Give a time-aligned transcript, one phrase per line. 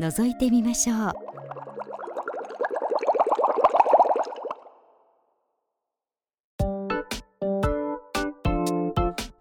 [0.00, 1.12] 覗いてみましょう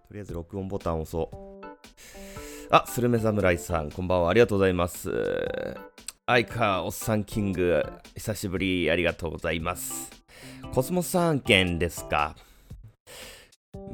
[0.09, 1.37] とりあえず録音ボタンを押そう。
[2.71, 4.31] あ、スルメ侍さん、こんばんは。
[4.31, 5.11] ありがとうございます。
[6.25, 10.11] アイカーおっさんキング、久しぶり、ありがとうございます。
[10.73, 12.35] コスモス案件ですか？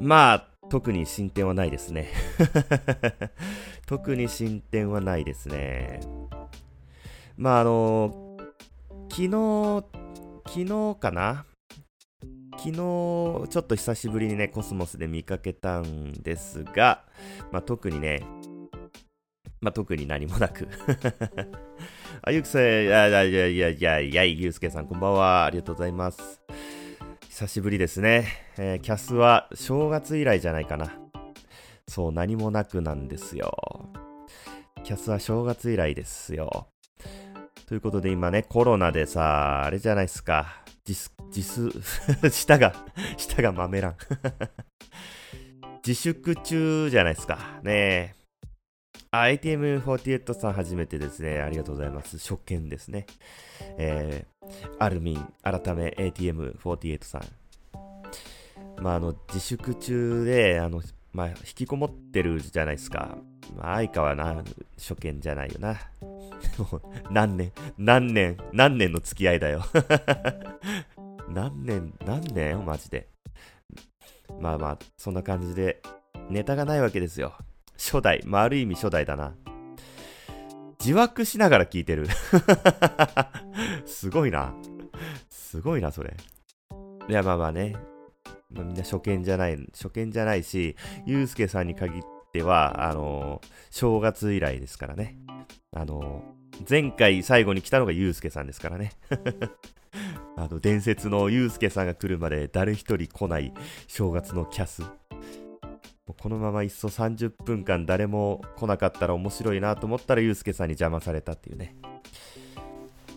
[0.00, 2.08] まあ、特に進展はないですね。
[3.86, 6.00] 特に進展はないですね。
[7.36, 8.36] まあ、あの、
[9.10, 9.84] 昨日、
[10.46, 11.46] 昨日かな？
[12.56, 17.04] 昨日、ちょっと久しぶりにね、コスモスで見かけたんですが、
[17.50, 18.22] まあ、特にね、
[19.60, 20.68] まあ、特に何もなく。
[22.22, 25.44] あ、ゆきさん、いやいやいやいやいやいや、ゆうすけさん、こんばんは。
[25.44, 26.40] ありがとうございます。
[27.28, 28.28] 久しぶりですね。
[28.58, 30.92] えーキャスは正月以来じゃないかな。
[31.88, 33.88] そう、何もなくなんですよ。
[34.84, 36.68] キャスは正月以来ですよ。
[37.66, 40.62] ということで今ね、コロナでさ、あれじゃないですか。
[40.86, 41.70] 自す、自す、
[42.30, 42.74] 舌が、
[43.16, 43.96] 舌が豆らん。
[45.86, 47.38] 自粛中じゃないですか。
[47.62, 48.14] ねえ。
[49.10, 51.40] あ、ATM48 さん初めてですね。
[51.40, 52.18] ありがとうございます。
[52.18, 53.06] 初見ですね。
[53.78, 57.22] えー、アルミン、改め ATM48 さん。
[58.82, 60.82] まあ、あの、自粛中で、あの、
[61.14, 63.16] まあ、引きこもってるじゃないですか。
[63.56, 64.42] まあ、相川な、
[64.76, 65.80] 初見じゃないよな。
[66.58, 69.64] も う何年、何年、何年の付き合いだよ。
[71.30, 73.08] 何年、何年マジで。
[74.40, 75.80] まあまあ、そんな感じで、
[76.28, 77.34] ネタがないわけですよ。
[77.78, 78.20] 初代。
[78.26, 79.34] まあ、ある意味初代だな。
[80.80, 82.08] 自爆しながら聞いてる。
[83.86, 84.52] すごいな。
[85.30, 86.16] すごいな、それ。
[87.08, 87.93] いや、まあまあね。
[88.54, 90.76] まあ、みんな初見じゃない、初見じゃないし、
[91.06, 95.16] ゆうすけさんに限っては、あのー正月以来ですからね。
[95.72, 96.34] あのー
[96.68, 98.92] 前回最後に来たのがゆうすけさんですからね。
[100.36, 103.52] あの、伝説のゆうすけさんが来るまで誰一人来ない
[103.88, 104.82] 正月のキャス。
[106.20, 111.76] このままいっそ30分間誰も来なかったら面白いなと思ったらゆうすけさんに邪魔されたっていうね。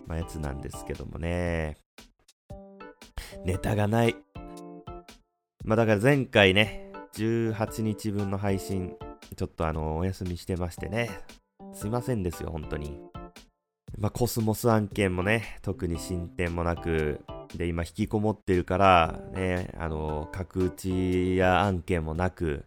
[0.08, 1.78] まあ、やつなんですけどもね。
[3.46, 4.16] ネタがない。
[5.68, 8.96] まあだから前回ね、18日分の配信、
[9.36, 11.10] ちょっとあの、お休みしてましてね。
[11.74, 12.98] すいませんですよ、本当に。
[13.98, 17.20] まあ、コスモス案件もね、特に進展もなく、
[17.54, 22.64] で、今引きこもってるから、ね、あの、角打ちや案件もなく、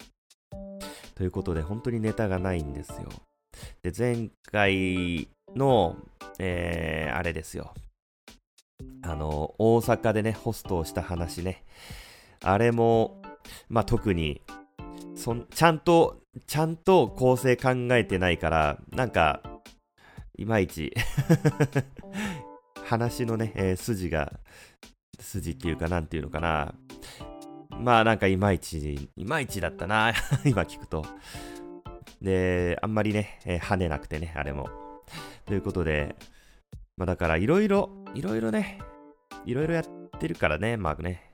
[1.14, 3.08] ということで、本当にネタがないんですよ。
[3.82, 5.96] で、前回の、
[6.38, 7.72] えー、あれですよ。
[9.00, 11.64] あの、大阪でね、ホストをした話ね。
[12.42, 13.22] あれも、
[13.68, 14.42] まあ、特に、
[15.14, 19.42] そ、ちゃんと、ちゃんと構成考えてないから、なんか、
[20.38, 20.92] いまいち、
[22.86, 24.40] 話のね、えー筋が、
[25.18, 26.74] 筋っていうか、なんていうのかな。
[27.78, 30.12] まあなんかいまいち、いまいちだったな、
[30.44, 31.04] 今聞くと。
[32.22, 34.68] で、あんまりね、えー跳ねなくてね、あれも。
[35.44, 36.16] ということで、
[36.96, 38.78] まあだからいろいろ、いろいろね、
[39.44, 39.84] いろいろやっ
[40.18, 41.32] てるからね、まあね。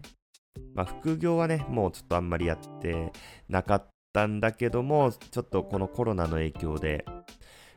[0.75, 3.13] まあ副業はね、もうちょっとあんまりやって
[3.49, 7.05] なかったんだけども、ちょっとこのコロナの影響で、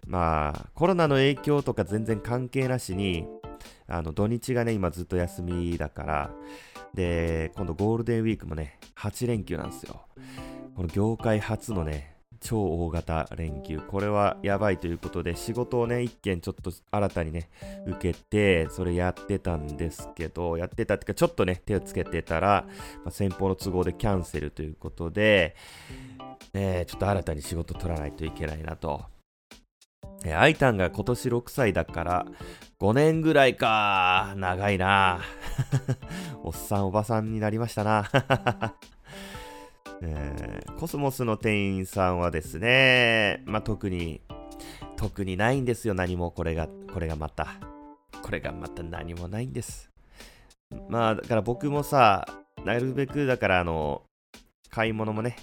[0.07, 3.25] まあ、コロナの影響とか全然関係なしに、
[3.87, 6.31] あの、土日がね、今ずっと休みだから、
[6.93, 10.05] で、今度ゴールデンウィークもね、8連休なんですよ。
[10.75, 13.79] この業界初のね、超大型連休。
[13.79, 17.49] これはやばいということで、仕事をね、一件ちょっと新たにね、
[17.85, 22.65] 受けて、それやってたんですけど、やってたっていうか、ちょっとね、手をつけてたら、
[23.03, 25.55] まあ、先方の都合でキャンセルということで、
[26.53, 29.05] えーちょっと新たに仕事取らないといけないなと。
[30.25, 32.25] えーアイタンが今年6歳だから、
[32.79, 34.33] 5年ぐらいか。
[34.37, 35.21] 長いな。
[36.43, 38.09] おっさんおばさんになりましたな。
[40.01, 40.49] えー
[40.79, 44.21] コスモスの店員さんはですね、まあ、特に、
[44.95, 46.31] 特にないんですよ、何も。
[46.31, 47.47] これが、これがまた。
[48.23, 49.91] これがまた何もないんです。
[50.87, 52.25] まあ、だから僕もさ、
[52.63, 54.03] なるべくだから、あの、
[54.69, 55.35] 買い物もね、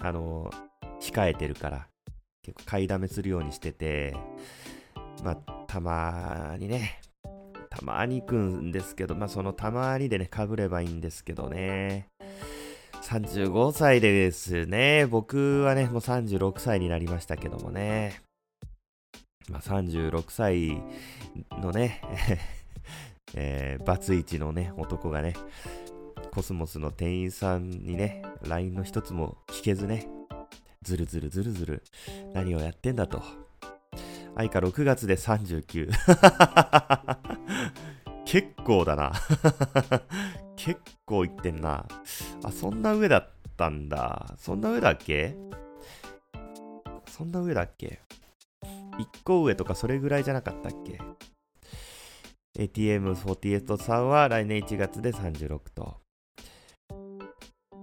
[0.00, 0.50] あの、
[1.00, 1.86] 控えてるから、
[2.42, 4.16] 結構買いだめするようにしてて、
[5.22, 7.00] まあ、たまにね、
[7.70, 12.08] たまに行くんですけど、まあそのたまにでね、かぶればいいんですけどね。
[13.02, 18.22] 35歳でですね、僕はね、もう36歳になりましたけどもね。
[19.48, 20.80] まあ、36歳
[21.60, 22.00] のね、
[23.34, 25.34] えー、バツイチのね、男がね、
[26.32, 30.06] コスモスの店員さんにね、LINE の一つも聞けずね、
[30.82, 31.82] ずるずるずるずる、
[32.32, 33.22] 何をやってんだと。
[34.36, 35.90] 愛花6月で39。
[38.24, 39.12] 結構だな。
[40.64, 41.86] 結構いってんな。
[42.44, 44.34] あ、そんな上だったんだ。
[44.36, 45.34] そんな上だっけ？
[47.08, 48.00] そんな上だっけ
[48.62, 51.00] ?1 個上とかそれぐらいじゃなかったっけ
[52.58, 55.96] ?ATM48 さんは来年1月で36と。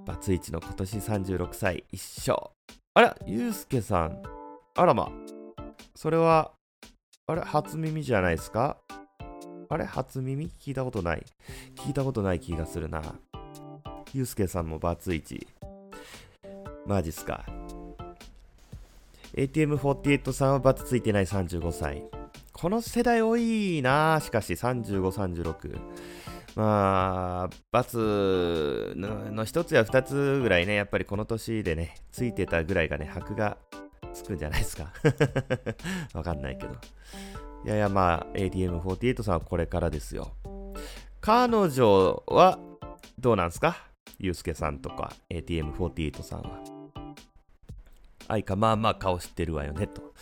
[0.05, 2.51] バツイチの今年36歳一緒。
[2.93, 4.21] あら、ゆうすけさん。
[4.75, 5.11] あらま。
[5.95, 6.51] それは、
[7.25, 8.77] あれ、初耳じゃないですか？
[9.69, 9.85] あれ？
[9.85, 10.49] 初耳？
[10.59, 11.25] 聞いたことない。
[11.75, 13.01] 聞いたことない気がするな。
[14.13, 15.47] ゆうすけさんもバツイチ。
[16.85, 17.45] マジっすか。
[19.35, 22.03] ATM48 さんはバツついてない35歳。
[22.53, 25.79] この世代多いなしかし35、36。
[26.55, 33.57] まあ、バツの一つや二つぐらいね、やっぱりこの年でね、ついてたぐらいがね、箔が
[34.11, 34.91] つくんじゃないですか。
[36.15, 36.73] わかんないけど。
[37.65, 40.31] いやいや、まあ、ATM48 さんはこれからですよ。
[41.21, 42.59] 彼女は
[43.19, 43.77] どうなんすか？
[44.19, 46.59] ゆうすけさんとか ATM48 さんは。
[48.29, 50.13] 愛か、まあまあ顔知ってるわよね、と。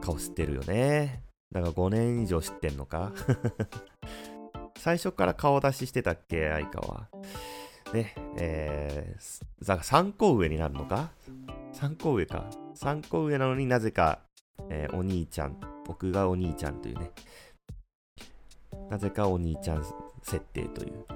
[0.00, 1.22] 顔知ってるよね。
[1.52, 3.12] だから5年以上知ってんのか？
[4.78, 6.48] 最初から顔出ししてたっけ？
[6.50, 7.08] 愛花は。
[7.92, 11.10] ね、えー、だから3個上になるのか
[11.72, 12.44] ?3 個上か。
[12.74, 14.20] 3個上なのになぜか、
[14.68, 15.58] えー、お兄ちゃん
[15.88, 17.10] 僕がお兄ちゃんというね、
[18.90, 19.84] なぜかお兄ちゃん
[20.22, 21.06] 設定という。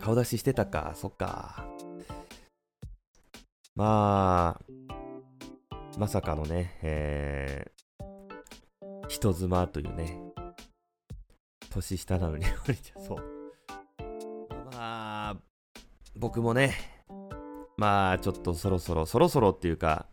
[0.00, 1.64] 顔出ししてたか、そっか。
[3.76, 10.18] まあ、まさかのね、えー、人妻というね、
[11.70, 13.18] 年下なのにお兄ちゃん、 そう。
[14.72, 15.36] まあ、
[16.16, 16.74] 僕もね、
[17.76, 20.06] まあ、ちょっとそろそろ、そろそろっていうか、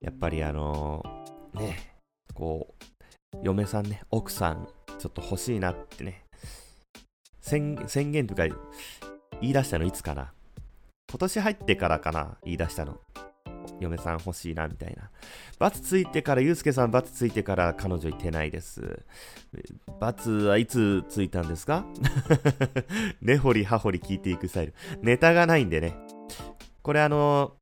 [0.00, 1.21] やっぱりあのー
[1.54, 1.94] ね、
[2.34, 2.74] こ
[3.34, 4.68] う、嫁さんね、奥さん、
[4.98, 6.24] ちょっと欲しいなってね、
[7.40, 7.76] 宣
[8.12, 8.56] 言とか言
[9.40, 10.32] い出したのいつかな
[11.10, 12.98] 今年入ってからかな言い出したの。
[13.80, 15.10] 嫁さん欲しいなみたいな。
[15.58, 19.04] バツついてから、ゆうすけさんバツついてから彼女いてないです。
[20.00, 21.84] バツはいつついたんですか？
[23.20, 24.74] 根掘り葉掘り聞いていくスタイル。
[25.02, 25.94] ネタがないんでね。
[26.82, 27.56] これあの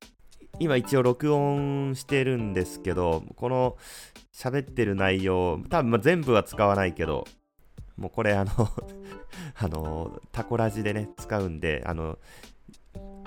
[0.61, 3.79] 今一応録音してるんですけど、この
[4.33, 7.27] 喋ってる内容、多分ま全部は使わないけど、
[7.97, 8.53] もうこれあの
[9.57, 12.19] あの、タコラジでね、使うんで、あの、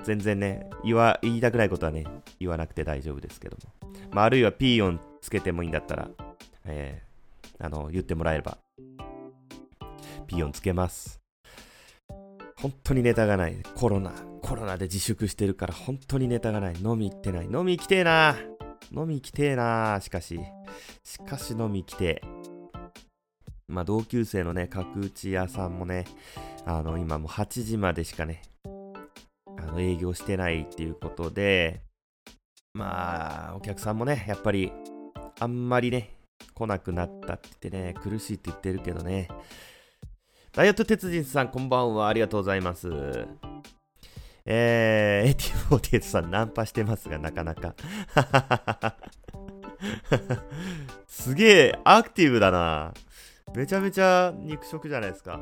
[0.03, 2.05] 全然ね、言わ、言いたくないことはね、
[2.39, 3.91] 言わなくて大丈夫ですけども。
[4.11, 6.09] まあ、あるいはピーヨンつけてもいいんだったら、
[6.65, 8.59] えー、あの、言ってもらえれば、
[10.27, 11.22] ピーヨンつけます。
[12.63, 13.57] 本当にネタがない。
[13.75, 16.75] コロナ、コロナで自粛してるから本当にネタがない。
[16.81, 17.45] 飲み行ってない。
[17.47, 18.37] 飲み行きてえな。
[18.95, 19.99] 飲み行きてえな。
[20.01, 20.39] しかし。
[21.03, 22.21] しかし飲み行きてえ。
[23.67, 26.05] まあ同級生のね、角打ち屋さんもね、
[26.65, 31.81] あの今もう8時までしかね、あの営業してないっていうことで、
[32.73, 34.71] まあお客さんもね、やっぱり
[35.37, 36.11] あんまりね、
[36.53, 39.27] 来なくなったって言ってね、苦しいって言ってるけどね。
[40.55, 42.07] ダイエット鉄人さん、こんばんは。
[42.07, 42.87] ありがとうございます。
[44.45, 47.73] えー、AT48 さんナンパしてますが、なかなか。
[51.07, 52.93] すげえ、アクティブだな。
[53.55, 55.39] めちゃめちゃ肉食じゃないですか。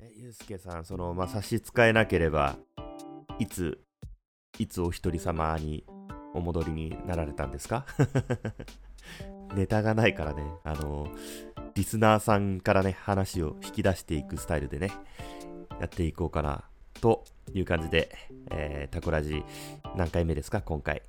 [0.00, 2.56] え、ゆうすけさん、その、まあ、差し支えなければ、
[3.38, 3.78] いつ、
[4.58, 5.84] いつお一人様に
[6.32, 7.84] お戻りになられたんですか？
[9.54, 11.06] ネタがないからね、あの、
[11.74, 14.90] リスナーさんからね、話を引き出していくスタイルでね、
[15.80, 16.64] やっていこうかな
[17.00, 18.16] という感じで、
[18.52, 19.42] えー、タコラジ
[19.96, 21.02] 何回目ですか今回。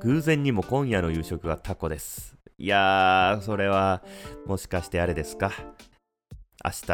[0.00, 2.38] 偶然にも今夜の夕食はタコです。
[2.56, 4.02] いやー、それは、
[4.46, 5.52] もしかしてあれですか？
[6.64, 6.86] 明日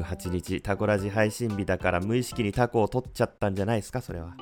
[0.00, 4.02] 28日タコラジ配信日だから無意識にタコを取っちゃったんじゃないですか？
[4.02, 4.34] それは。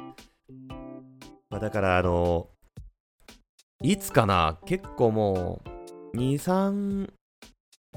[1.51, 2.49] まあ、だからあの
[3.83, 4.59] いつかな？
[4.67, 5.63] 結構も
[6.15, 7.11] う2、3、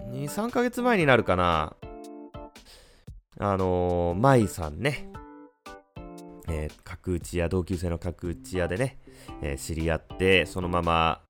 [0.09, 1.75] 2、3ヶ月前になるかな
[3.39, 5.09] あのー、舞さんね、
[6.47, 8.97] えー、角打ち屋、同級生の角打ち屋でね、
[9.41, 11.21] えー、知り合って、そのまま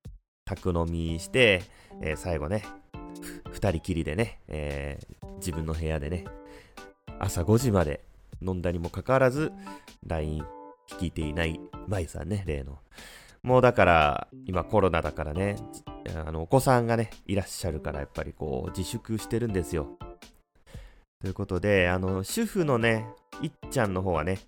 [0.46, 1.64] 宅飲みして、
[2.02, 2.66] えー、最後ね、
[3.54, 6.26] 2人きりでね、えー、自分の部屋でね、
[7.20, 8.04] 朝5時まで
[8.42, 9.52] 飲んだにもかかわらず、
[10.06, 10.44] LINE
[10.90, 12.80] 聞いていない舞さんね、例の。
[13.44, 15.56] もうだから、今コロナだからね、
[16.16, 19.98] あの、お子さんがね、いらっしゃるから、やっぱりこう、自粛してるんですよ。
[21.22, 23.08] ということで、あの、主婦のね、
[23.42, 24.40] いっちゃんの方はね、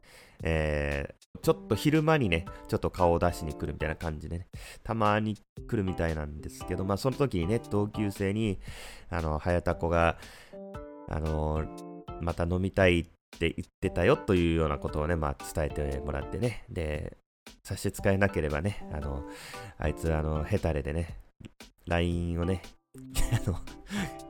[0.43, 4.47] えー、ちょっと昼間にね、ちょっと顔を出しに来るみたいな感じでね、
[4.83, 5.35] たまに
[5.67, 8.59] 来るみたいなんですけど、まあその時にね、同級生に、
[9.09, 10.17] あの、早田子が、
[11.09, 11.65] あの、
[12.21, 13.05] また飲みたいっ
[13.39, 17.17] て言ってたよというようなことをね、まあ伝えてもらってね、で、
[17.63, 19.23] 差し支えなければね、あの、
[19.77, 21.17] あいつ、あの、ヘタレでね、
[21.87, 22.61] LINE をね、
[23.45, 23.59] あの、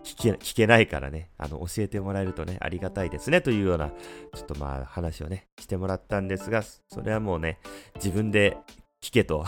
[0.04, 7.60] 聞け、聞けないからね、あの、教えてもらえるとね、ありがたいですね、というような、ちょっとまあ、話をね、してもらったんですが、それはもうね、
[7.96, 8.58] 自分で
[9.02, 9.46] 聞けと。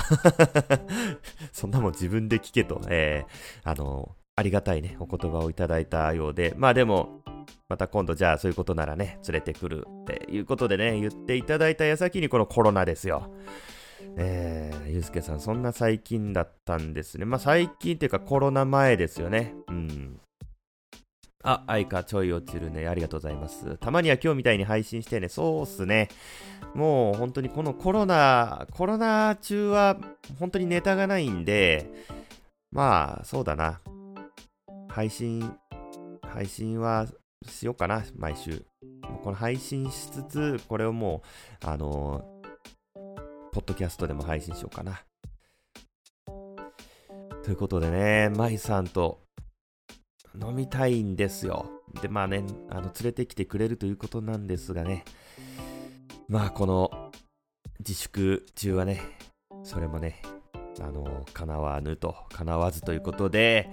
[1.54, 7.22] そんなもん自分で聞けと、えー、あの、ありがたいね、お言葉をいただいたようで、まあでも、
[7.70, 13.34] また今度じゃあそういうことならね、連れてくるっていうことでね、言っていただいた矢先にこのコロナですよ。
[14.18, 17.26] えー、ゆうすけさん、そんな最近だったんですね。
[17.26, 19.54] まあ最近っていうかコロナ前ですよね。
[19.68, 20.20] うん。
[21.44, 22.88] あ、愛かちょい落ちるね。
[22.88, 23.78] ありがとうございます。
[23.78, 25.30] たまには今日みたいに配信してね。
[25.30, 26.10] そうっすね。
[26.74, 29.98] もう本当にこのコロナ、コロナ中は
[30.40, 31.90] 本当にネタがないんで、
[32.72, 33.80] まあそうだな。
[34.90, 35.56] 配信、
[36.24, 37.08] 配信は
[37.48, 38.66] しようかな、毎週。
[39.24, 41.22] この配信しつつ、これをも
[41.64, 42.24] う、あの
[43.56, 45.00] ポッドキャストでも配信しようかな。
[47.42, 49.22] ということでね、舞さんと
[50.42, 51.66] 飲みたいんですよ。
[52.02, 55.06] で、まあね、あの、連れてきてくれるということなんですがね、
[56.28, 56.92] まあこの
[57.80, 59.00] 自粛中はね、
[59.64, 60.22] それもね、
[60.82, 63.70] あの、叶わぬと、叶わずということで、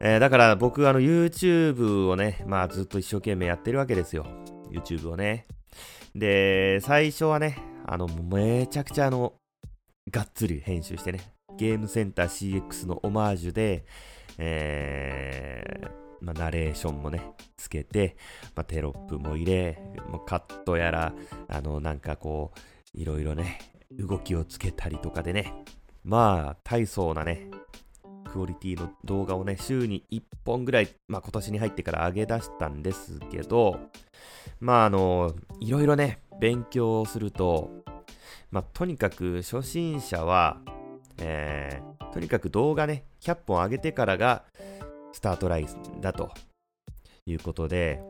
[0.00, 4.26] えー、だから僕あの YouTube をね、まあずっと一生懸命やってるわけですよ。
[4.72, 5.46] YouTube をね。
[6.16, 9.32] で、最初はね、あの、めちゃくちゃあの、
[10.10, 11.20] がっつり編集してね、
[11.56, 13.86] ゲームセンター CX のオマージュで、
[14.36, 15.88] えー、
[16.20, 17.22] まあ、ナレーションもね、
[17.56, 18.16] つけて、
[18.54, 21.14] まあ、テロップも入れ、もうカットやら、
[21.48, 23.58] あの、なんかこう、いろいろね、
[23.90, 25.54] 動きをつけたりとかでね、
[26.04, 27.50] まあ、大層なね、
[28.28, 33.80] クオリティの動画をね、週に1本ぐらい、まあ今年に入ってから上げ出したんですけど、
[34.60, 37.70] まああの、いろいろね、勉強をすると、
[38.50, 40.58] まあとにかく初心者は、
[41.18, 44.44] えー、とにかく動画ね、100本上げてからが
[45.12, 46.30] スタートラインだと
[47.26, 48.00] いうことで、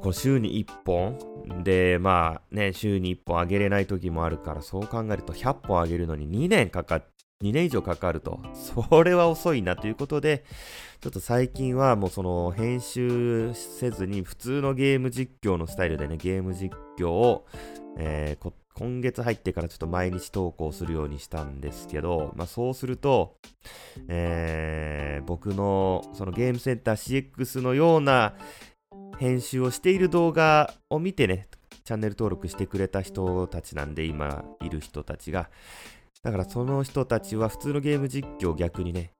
[0.00, 7.04] こう週に1本で、まあね、週に1本上げれない時もあるから、そう考えると100本上げるのに2年かかっ
[7.42, 8.40] 2年以上かかると。
[8.54, 10.44] それは遅いなということで、
[11.00, 17.46] ちょっと最近はもうその編集せずに普通のゲーム実況のスタイルでね、ゲーム実況を、
[17.96, 23.36] えー、今月入ってからちょっと毎日投稿するようにしたんですけど、まあそうすると、
[24.08, 28.34] えー、僕のそのゲームセンター CX のような
[29.18, 31.48] 編集をしている動画を見てね、
[31.84, 35.50] チャンネル登録してくれた人たちなんで、今いる人たちが、
[36.22, 39.12] だからその人たちは普通のゲーム実況逆にね、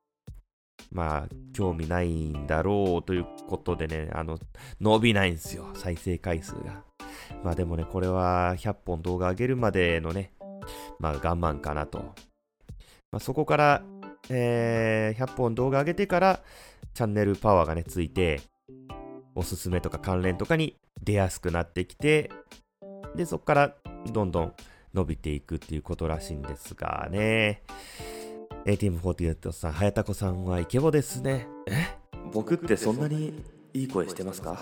[0.92, 4.38] まあ、興味ないんだろうということでね、あの、
[4.80, 6.84] 伸びないんですよ、再生回数が。
[7.42, 10.32] まあでもね、これは100本動画上げるまでのね、
[10.98, 11.98] まあ我慢かなと。
[13.12, 13.82] まあ、そこから、
[14.28, 16.40] えー、100本動画上げてから、
[16.92, 18.40] チャンネルパワーがね、ついて、
[19.34, 22.30] おすすめとか関連とかに出やすくなってきて、
[23.14, 23.74] で、そこから
[24.12, 24.54] どんどん
[24.94, 27.62] 伸びていくっていうことらしいんですがね。
[28.66, 31.46] ATM48 さん、早田子さんはイケボですね。
[31.66, 31.96] え？
[32.32, 33.42] 僕ってそんなに
[33.72, 34.58] いい声してますか？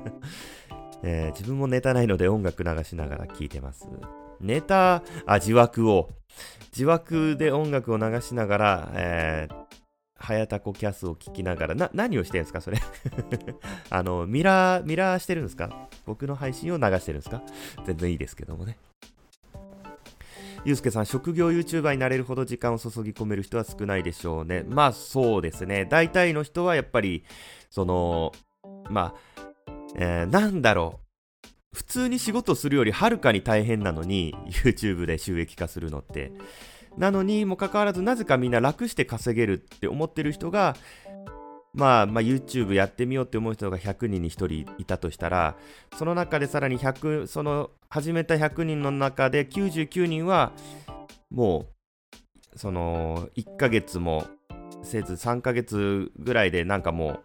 [1.02, 3.86] えー、自分もネタないので音楽流しながら聞いてます。
[4.40, 6.08] ネタ、あ、自枠を。
[6.72, 9.54] 自枠で音楽を流しながら、えー、
[10.16, 12.78] 早田子キャスを聞きながら、な、何をしてるんですかそれ？
[13.90, 15.88] あの、ミラー、ミラーしてるんですか？
[16.06, 17.42] 僕の配信を流してるんですか？
[17.84, 18.78] 全然いいですけどもね。
[20.64, 24.64] ゆうすけさん、職業 YouTuber になれるほど時間を注ぎ込める人は少ないでしょうね。
[24.66, 25.84] まあそうですね。
[25.84, 27.24] 大体の人はやっぱり、
[27.68, 28.32] その、
[28.88, 29.42] まあ、
[29.96, 31.04] えー、なんだろう。
[31.74, 36.32] 普通に仕事するよりはるかに大変なのに、YouTube で収益化するのって。
[36.96, 40.76] なのにもかかわらず、なぜかみんな楽して稼げるって思ってる人が、
[41.74, 45.56] まあ、まあ、YouTube やってみようって思う人が100人に1人いたとしたら、
[45.98, 50.52] その中でさらに100、その始めた100人の中で99人は、
[51.30, 51.66] も
[52.54, 54.24] う、その、1ヶ月も
[54.84, 57.20] せず3ヶ月ぐらいでなんかも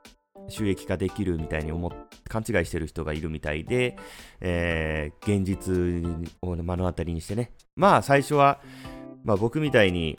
[0.47, 1.91] う収益化できるみたいに思っ
[2.29, 3.97] 勘違いしてる人がいるみたいで、
[4.39, 7.51] えー、現実を目の当たりにしてね。
[7.75, 8.61] まあ最初は、
[9.23, 10.17] まあ僕みたいに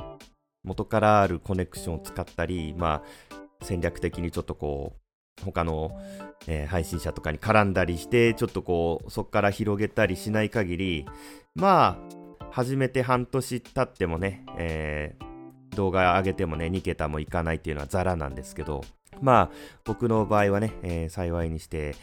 [0.63, 5.99] 元からあるコネクションを使ったり、まあ戦略的にちょっとこう、他の、
[6.47, 11.07] えー、配信者とかに絡んだりして、ちょっとこう、そこから広げたりしない限り、
[11.55, 11.99] ま
[12.41, 18.83] あ、始めて半年経ってもね、えー、動画上げてもね、2桁もいかないっていうのはザラなんですけど、
[19.21, 21.95] まあ、僕の場合はね、えー、幸いにして、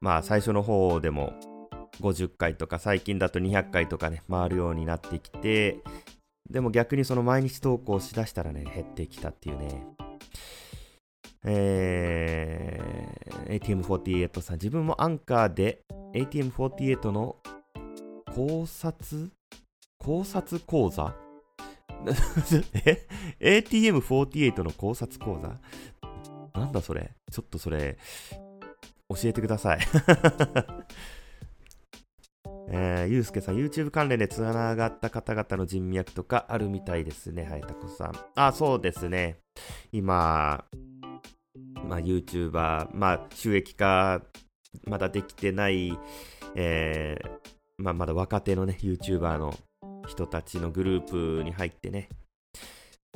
[0.00, 1.32] まあ、最初の方でも
[2.00, 5.78] 50回とか、最近だと200回とかね、回るようになってきて、
[6.50, 9.86] でも逆にその毎日投稿しだしたらね、減ってきたっていうね。
[11.44, 15.82] えー、ATM48 さん、自分もアンカーで
[16.14, 17.36] ATM48 の
[18.34, 19.30] 考察？
[19.98, 21.14] 考察講座？
[22.86, 23.06] え
[23.40, 25.58] ?ATM48 の考察講座？
[26.58, 27.12] なんだそれ？
[27.30, 27.98] ちょっとそれ、
[29.08, 29.78] 教えてください。
[32.72, 38.12] えー、ゆうすけさん、YouTube 関連でつながった方々の人脈とかあるみたいですね、はいたこさん。
[38.36, 39.38] あ、そうですね。
[39.92, 40.64] 今、
[41.84, 44.22] まあ、YouTuber、まあ、収益化、
[44.84, 45.98] まだできてない、
[46.54, 49.54] えー、まあ、まだ若手のね、YouTuber の
[50.06, 52.08] 人たちのグループに入ってね、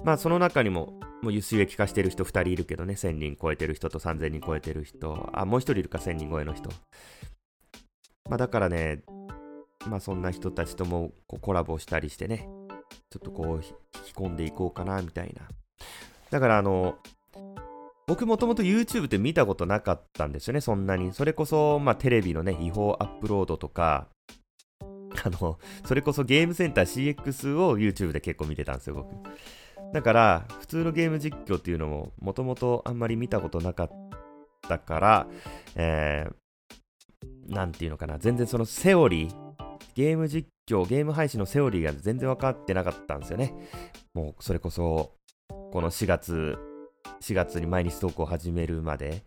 [0.03, 6.69] まあその中にも、もう輸出益化してる人2人いるけどね、1000人超えてる人と3000人超えてる人、あ、もう1人いるか、1000人超えの人。
[8.29, 9.03] まあだからね、
[9.87, 12.49] まあそんな人たちともこうコラボしたりしてね、
[13.11, 15.49] ちょっとこう引き込んでいこうかなみたいな。
[16.31, 16.97] だからあの、
[18.07, 21.13] 僕もともと YouTube って見たことなかったんですよね、そんなに。
[21.13, 24.09] それこそ、まあテレビのね、違法アップロードとか、
[25.25, 29.09] あの、それこそゲームセンター CX を YouTube で結構見てたんですよ、僕。
[29.93, 33.91] だから、普通のゲーム実況っていうのも、もともとあんまり見たことなかっ
[34.69, 35.27] たから、
[35.77, 39.55] えー、なんていうのかな、全然そのセオリー、
[39.95, 43.55] ゲーム実況、ゲーム配信のセオリーが全然分かってなかったんですよね。
[44.15, 45.13] もう、それこそ、
[45.49, 46.59] この4月、
[47.21, 49.25] 4月に毎日投稿を始めるまで。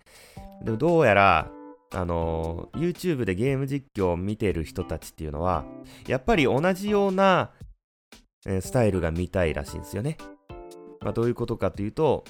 [0.64, 1.52] でもどうやら、
[1.94, 5.66] あの YouTube でゲーム実況を見てる人たちっていうのは、
[6.08, 7.52] やっぱり同じような、
[8.46, 10.18] え、スタイルが見たいらしいんですよね。
[11.02, 12.24] まあ、どういうことかというと、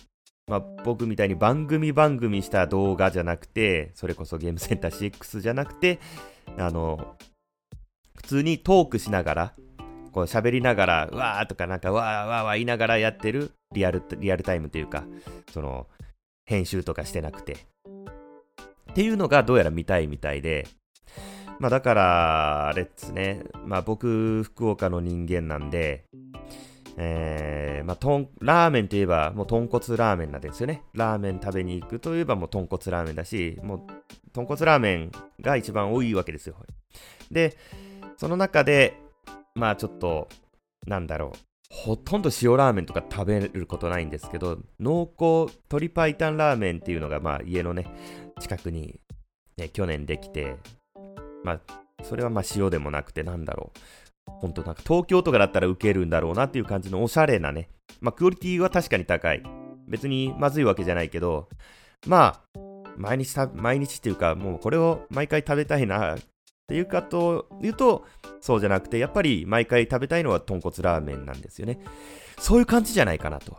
[0.48, 6.00] まあ、僕みたいに番組番組した動画じゃなくて、それこそゲームセンター CX じゃなくて、
[6.58, 7.18] あの、
[8.16, 9.54] 普通にトークしながら、
[10.18, 15.04] こう喋りながら、わーとかなんかわーわーわー言いながらやってるリアル、リアルタイムというか、
[15.54, 15.86] その、
[16.48, 17.68] 編集とかしてなくて。
[18.92, 20.66] っていうのがどうやら見たいみたいで、
[21.60, 26.06] まあだから、あれっすね、まあ僕、福岡の人間なんで、
[26.98, 30.82] えー、まあ、とん、ラーメンといえば、もう豚骨ラーメンなんですよね。
[30.96, 33.80] ラーメン食べに行くといえばもう豚骨ラーメンだし、もう、
[34.34, 36.56] 豚骨ラーメンが一番多いわけですよ。
[37.30, 37.56] で、
[38.18, 39.00] その中で、
[39.58, 40.30] まあちょっと、
[40.86, 41.38] なんだろう。
[41.70, 47.88] ほとんど塩ラーメンとか食べることないんですけど、濃厚鶏白湯ラーメンっていうのが、まあ家のね、
[48.40, 49.00] 近くに、
[49.58, 50.56] ね、去年できて、
[51.44, 51.60] まあ、
[52.04, 53.80] それはまあ塩でもなくてなんだろう。
[54.40, 57.70] 本当なんか東京とかだったら受けるんだろうなっていう感じのおしゃれなね。
[58.00, 59.42] まあ、クオリティは確かに高い。
[59.88, 61.50] 別にまずいわけじゃないけど、
[62.06, 62.60] まあ、
[62.98, 66.18] 毎日毎日っていうか、もうこれを毎回食べたいな
[66.68, 68.06] っていうかというと、
[68.42, 71.80] そうじゃなくて、やっぱり毎回食べたいのは豚骨ラーメンなんですよね。
[72.40, 73.58] そういう感じじゃないかなと。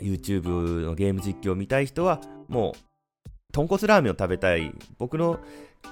[0.00, 0.48] YouTube
[0.84, 4.74] のゲーム実況を見たい人は、もう豚骨ラーメンを食べたい。
[4.98, 5.38] 僕の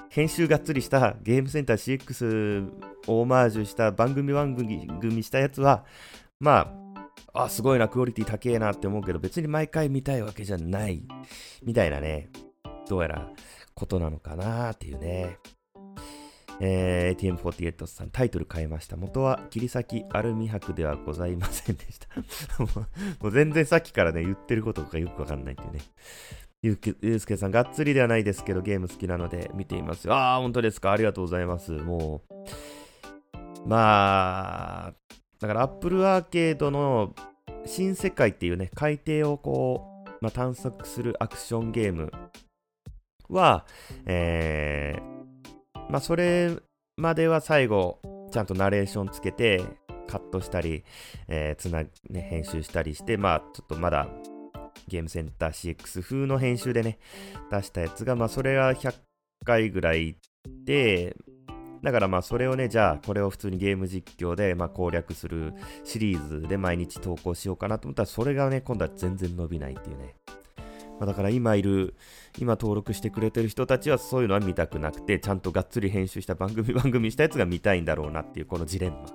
[0.09, 2.69] 編集がっつりしたゲームセンター CX
[3.07, 5.85] をオマージュした番組番組したやつは、
[6.41, 6.73] ま
[7.33, 11.03] あ、あ、すごいな、クオリティ高えなって思うけど、別に毎回見たいわけじゃない。
[11.63, 12.29] みたいなね、
[12.89, 13.29] どうやら
[13.73, 15.39] ことなのかなっていうね。
[16.59, 18.95] えー、ATM48 さん、タイトル変えました。
[18.95, 22.07] 元は切り裂きアルミ箔ではございませんでした
[23.21, 25.79] もう全然さっきからね、言ってることがよくわかんないっていうね。
[26.61, 26.79] ゆ
[27.15, 30.15] うすけさん、がっつりではないですけど、ゲーム好きなので見ていますよ。
[30.15, 30.91] ああ、本当ですか。
[30.91, 31.71] ありがとうございます。
[31.71, 34.93] もう、まあ、
[35.39, 37.13] だからアップルアーケードの
[37.65, 42.11] 新世界っていうね、海底をこう、まあ、探索するアクションゲーム
[43.29, 43.65] は、
[44.05, 45.24] えー、
[45.89, 46.51] まあ、それ
[46.97, 47.99] までは最後、
[48.31, 49.63] ちゃんとナレーションつけて、
[50.07, 50.83] カットしたり、
[51.27, 54.07] えー、つな、ね、編集したりして、まあ、ちょっとまだ
[54.87, 56.99] ゲームセンター CX 風の編集でね、
[57.51, 58.93] 出したやつが、まあそれは100
[59.45, 60.17] 回ぐらい
[60.63, 61.15] で、
[61.81, 70.15] だからまあそれをね、じゃあこれを普通にゲーム実況でま攻略するシリーズで毎日投稿しようかなと思ったら、それがね、今度は全然伸びないっていうね。
[70.99, 71.95] ま、だから今いる、
[72.37, 79.05] 今登録してくれてる人たちはそういうのは見たくなくて、ちゃんとがっつり編集した番組 番組したやつが見たいんだろうなっていうこのジレンマ。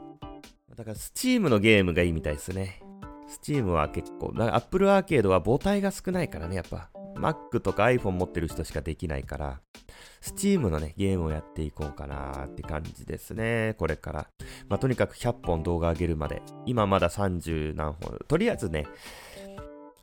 [0.76, 2.82] だから Steam のゲームがいいみたいですね。
[3.28, 6.90] Steam は結構、Apple アーケードは母体が少ないからね、やっぱ。
[7.16, 9.60] Mac とか iPhone 持ってる人しかできないから、
[10.22, 14.26] Steam のね、ゲームをやっていこうかなーって感じですね、これから。
[14.68, 16.42] まあ、とにかく100本動画上げるまで。
[16.66, 18.18] 今まだ30何本。
[18.26, 18.86] とりあえずね、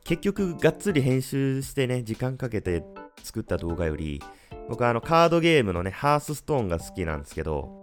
[0.08, 2.82] 結局がっつり編集してね、時間かけて
[3.22, 4.22] 作った動画より、
[4.66, 7.82] 僕はあのカードゲームのね、ハースストーンが好きなんですけど、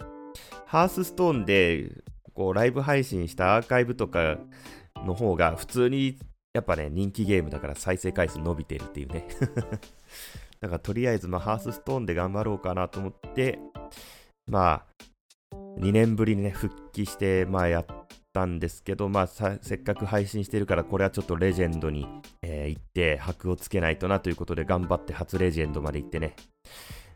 [0.65, 1.91] ハースストーンで
[2.33, 4.39] こうライブ配信したアーカイブとか
[5.05, 6.17] の方が普通に
[6.51, 9.27] やっぱね、人気ゲームだから再生回数伸びてるっていうね。
[10.59, 13.59] だからとりあえず、まあ、ハースストーンで頑張ろうかなと思って、
[14.47, 14.83] ま
[15.51, 17.85] あ、2年ぶりにね、復帰して、まあ、やっ
[18.35, 22.05] たんですけど、まあ、せっかく配信してるから、これはちょっとレジェンドに、
[22.41, 26.35] えー、行って、箔をつけないとなということで、頑張って初レジェンドまで行ってね、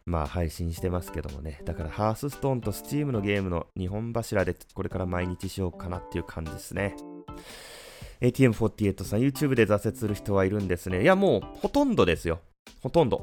[0.06, 6.96] まあ、配信してますけどもね、だから、ハースストーンとスチームのゲームの2本柱で、これから毎日しようかなっていう感じですね。
[8.22, 11.02] ATM48 さん、YouTube で挫折する人はいるんですね。
[11.02, 12.40] いや、もう、ほとんどですよ。
[12.82, 13.20] ほとんど。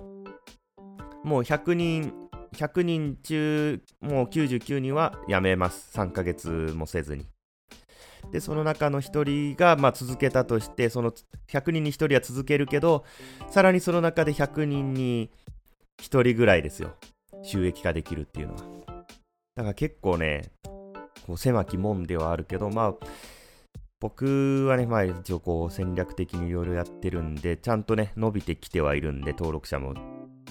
[1.25, 2.13] もう100人、
[2.55, 5.99] 100人中、もう99人は辞めます。
[5.99, 7.25] 3ヶ月もせずに。
[8.31, 11.13] で、その中の1人が、ま、続けたとして、その
[11.49, 13.05] 100人に1人は続けるけど、
[13.51, 15.31] さらにその中で100人に
[16.01, 16.95] 1人ぐらいですよ。
[17.43, 18.63] 収益化できるっていうのは。
[19.57, 20.51] だから結構ね、
[21.27, 23.07] こう狭き門ではあるけど、まあ、
[24.01, 29.95] 僕はね、まあ一応こう戦略的にいろいろやってるんで、ちゃんとね、伸びてきてはいるんで、登録者も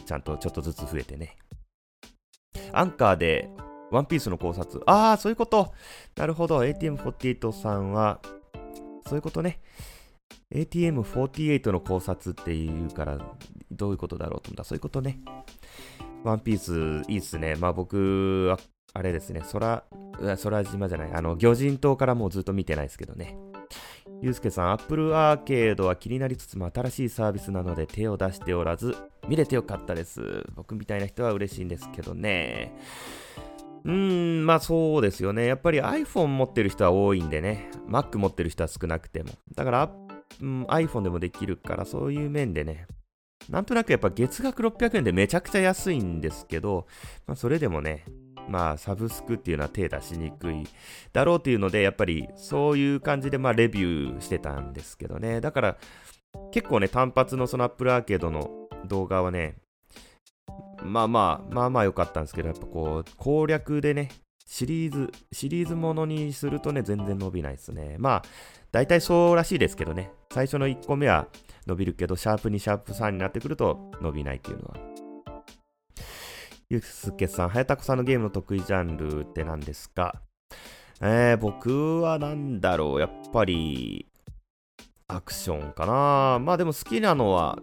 [0.05, 1.37] ちゃんとちょっとずつ増えてね。
[2.73, 3.49] アンカーで、
[3.95, 4.81] ワンピースの考察。
[4.85, 5.73] ああ、そういうこと。
[6.15, 6.59] なるほど。
[6.59, 8.19] ATM48 さんは、
[9.07, 9.61] そういうことね。
[10.53, 13.17] ATM48 の考察っていうから、
[13.71, 14.63] どういうことだろうと思った。
[14.63, 15.19] そういうことね。
[16.23, 17.55] ワンピースいいっすね。
[17.55, 18.59] まあ僕は
[18.93, 19.83] あれですね、空、
[20.41, 23.37] 空島じゃない、あの、魚人島からもうずっと見てないですけどね。
[24.21, 28.95] ゆうすけさん、アップルアーケードは気になりつつも新しいサービスなので手を出しておらず、
[29.27, 30.45] 見れてよかったです。
[30.55, 32.73] 僕みたいな人は嬉しいんですけどね。
[33.85, 33.91] うー
[34.41, 35.45] ん、まあそうですよね。
[35.45, 37.69] やっぱり iPhone 持ってる人は多いんでね。
[37.87, 39.29] Mac 持ってる人は少なくても。
[39.55, 39.91] だから、
[40.41, 42.87] うん、iPhone でもできるから、そういう面でね。
[43.49, 46.87] なんとなくやっぱ月額600円でめちゃくちゃ安いんですけど、
[47.27, 48.05] まあそれでもね、
[48.49, 50.67] まあ、サブスクっていうのは手出しにくい
[51.13, 55.41] だろうっていうので、やっぱりそういう感じで、まあ、レビューしてたんですけどね。
[55.41, 55.77] だから、
[56.51, 58.49] 結構ね、単発のその Apple アーケードの
[58.85, 59.55] 動画はね、
[60.85, 64.09] まあまあ、まあまあ良かったんですけど、やっぱこう、攻略でね、
[64.45, 67.95] シリーズ、シリーズものにするとね、全然伸びないですね。
[67.99, 68.21] まあ、
[68.71, 71.27] 大体そうらしいですけどね、最初の1個目は
[71.65, 74.75] 伸びるけど、シャープ2、シャープ3になってくると伸びないっていうのは
[76.69, 80.21] ゆうすけさん、はやたこさんのゲームの得意ジャンルって何ですか？
[81.01, 84.07] えー、僕は何だろう、やっぱり、
[85.07, 86.39] アクションかな。
[86.39, 87.59] まあでも好きなのは、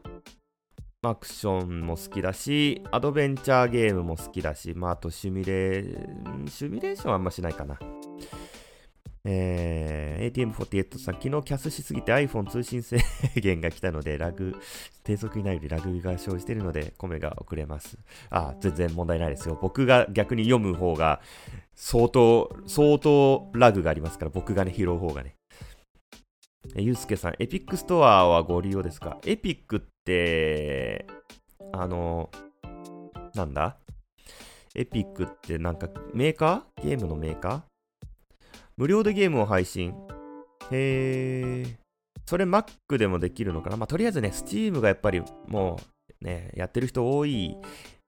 [1.04, 7.76] アクションも好きだし、アドベンチャーゲームも好きだし、まああとシミュレー、シミュレーションはあんましないかな。
[9.24, 12.98] えー、ATM48 さん、昨日キャスしすぎて iPhone 通信制
[13.34, 14.54] 限が来たので、ラグ、
[15.02, 17.98] 低速になるよりラグが生じているので、米が遅れます。
[18.30, 19.58] あ、全然問題ないですよ。
[19.60, 21.20] 僕が逆に読む方が、
[21.74, 25.34] 相当、相当ラグがありますから、僕がね、拾う方がね。
[26.74, 29.18] ゆうすけさん、 Epic Store はご利用ですか？
[29.26, 31.06] Epic って、
[31.72, 32.30] あの、
[33.35, 33.76] なんだ？
[34.74, 36.88] Epic ってなんかメーカー？
[36.88, 37.61] ゲームのメーカー？
[38.78, 39.94] 無料でゲームを配信。
[40.70, 41.76] へー。
[42.24, 43.76] それ Mac でもできるのかな？
[43.76, 45.78] まあ、とりあえずね、Steam がやっぱりも
[46.22, 47.54] うね、やってる人多い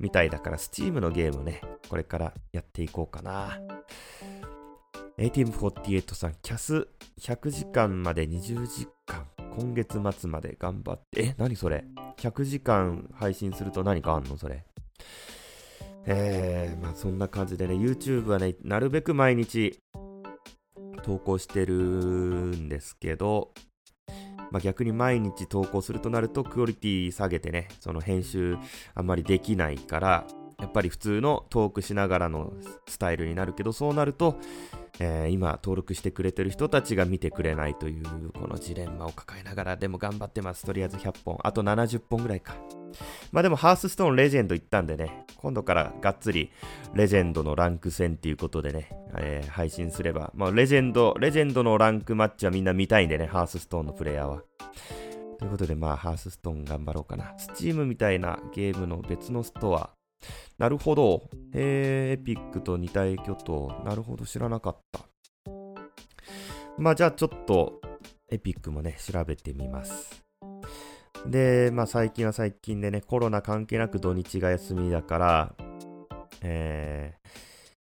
[0.01, 3.59] みたいだから、Steam のゲームね、これからやっていこうかな。
[5.17, 6.89] ATM48 さん、キャス
[7.21, 9.25] 100時間まで20時間。
[9.57, 11.23] 今月末まで頑張って。
[11.23, 11.85] え、何それ
[12.19, 14.65] ?100 時間配信すると何かあんのそれ？
[16.07, 19.79] えー、まあそんな感じでね、YouTube はね、なるべく毎日
[21.05, 23.53] 投稿してるんですけど、
[24.51, 28.57] まあ、逆に毎日投稿するとなるとクオリティ下げてね、その編集
[28.97, 30.27] あんまりできないから、
[30.59, 32.53] やっぱり普通のトークしながらの
[32.89, 34.41] スタイルになるけど、そうなると、
[35.01, 40.65] えー、今登録してくれてる人たちが見てくれないというこのジレンマを抱えながらでも頑張ってます。
[40.65, 41.39] とりあえず100本。
[41.43, 42.57] あと70本ぐらいか。
[43.33, 46.51] まあでもハースストーンレジェンド行ったんでね、今度からがっつり
[46.95, 54.43] レジェンドのランク戦っていうことでね、えー、配信すれば、まあレジェンド、レジェンドのランクマッチはみんな見たいんでね、ハースストーンのプレイヤーは。
[55.39, 57.35] ということでまあハースストーン頑張ろうかな。
[57.37, 59.91] スチームみたいなゲームの別のストア。
[60.59, 61.29] なるほど。
[61.53, 63.83] えー、エピックと二体巨頭。
[63.85, 65.01] なるほど、知らなかった。
[66.79, 67.81] まあじゃあちょっと
[68.31, 70.25] エピックもね、調べてみます。
[71.27, 75.55] で、まあ最近は最近でね、コロナ関係なく土日が休みだから、
[76.43, 77.15] え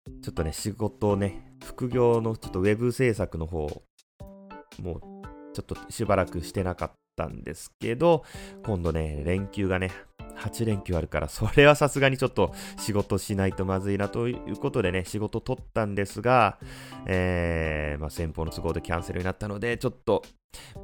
[0.07, 3.67] ー、ちょっとね、仕事をね、副業のちょっとウェブ制作の方、
[4.81, 5.01] もう
[5.53, 8.23] ちょっとしばらくしてなかったんですけど、
[8.65, 9.91] 今度ね、連休がね、
[10.43, 16.59] 8連休あるから、それはさすがにちょっと仕事しないとまずいなということでね、仕事取ったんですが、
[17.05, 20.23] えー、まあ、先方の都合でキャンセルになったので、ちょっと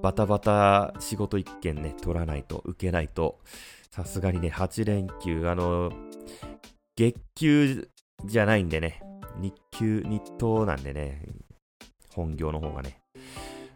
[0.01, 3.39] バタバタ仕事一件ね、取らないと、受けないと、
[3.91, 5.91] さすがにね、8連休、あの、
[6.95, 7.89] 月給
[8.25, 9.01] じゃないんでね、
[9.37, 11.21] 日給、日当なんでね、
[12.13, 13.01] 本業の方がね。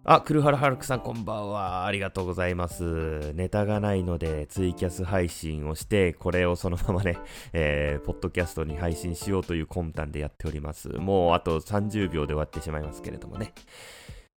[0.05, 1.85] あ、クルハラハルクさんこんばんは。
[1.85, 3.31] ありがとうございます。
[3.35, 7.17] ネタがないのでツイキャス配信をして、これをそのままね、
[7.53, 10.89] えー、ポッドキャストに配信しようという魂胆でやっております。
[10.89, 13.53] もうあと30秒で終わってしまいますけれどもね。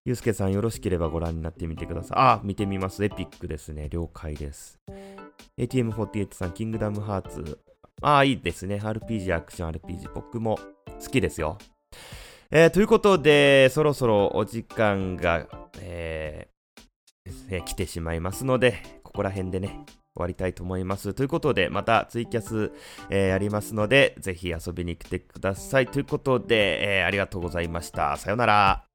[0.06, 2.18] ゆうすけさんよろしければご覧になってみてください。
[2.20, 3.04] あ、見てみます。
[3.04, 3.90] エピックですね。
[3.90, 4.80] 了解です。
[5.58, 7.60] ATM48 さん、キングダムハーツ。
[8.04, 8.76] ああ、いいですね。
[8.76, 10.14] RPG、アクション RPG。
[10.14, 10.60] 僕も
[11.02, 11.58] 好きですよ。
[12.58, 15.46] えー、ということで、そろそろお時間が、
[15.82, 19.84] えー、来てしまいますので、ここら辺でね、
[20.16, 21.14] 終わりたいと思います。
[21.14, 22.72] ということで、またツイキャス、
[23.10, 25.88] えー、やりますので、ぜひ遊びに来てください。
[25.88, 28.16] ということで、えー、ありがとうございました。
[28.16, 28.95] さようなら。